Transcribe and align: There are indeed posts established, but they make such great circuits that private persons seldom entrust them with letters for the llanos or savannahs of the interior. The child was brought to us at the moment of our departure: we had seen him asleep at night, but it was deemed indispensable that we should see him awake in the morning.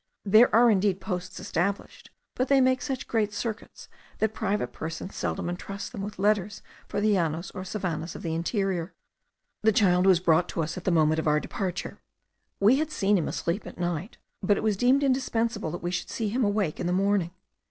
There 0.25 0.49
are 0.55 0.71
indeed 0.71 0.99
posts 0.99 1.39
established, 1.39 2.09
but 2.33 2.47
they 2.47 2.59
make 2.59 2.81
such 2.81 3.07
great 3.07 3.31
circuits 3.31 3.87
that 4.17 4.33
private 4.33 4.73
persons 4.73 5.13
seldom 5.15 5.47
entrust 5.47 5.91
them 5.91 6.01
with 6.01 6.17
letters 6.17 6.63
for 6.87 6.99
the 6.99 7.13
llanos 7.13 7.51
or 7.51 7.63
savannahs 7.63 8.15
of 8.15 8.23
the 8.23 8.33
interior. 8.33 8.95
The 9.61 9.71
child 9.71 10.07
was 10.07 10.19
brought 10.19 10.49
to 10.49 10.63
us 10.63 10.75
at 10.75 10.85
the 10.85 10.89
moment 10.89 11.19
of 11.19 11.27
our 11.27 11.39
departure: 11.39 12.01
we 12.59 12.77
had 12.77 12.89
seen 12.89 13.15
him 13.15 13.27
asleep 13.27 13.67
at 13.67 13.77
night, 13.77 14.17
but 14.41 14.57
it 14.57 14.63
was 14.63 14.75
deemed 14.75 15.03
indispensable 15.03 15.69
that 15.69 15.83
we 15.83 15.91
should 15.91 16.09
see 16.09 16.29
him 16.29 16.43
awake 16.43 16.79
in 16.79 16.87
the 16.87 16.93
morning. 16.93 17.29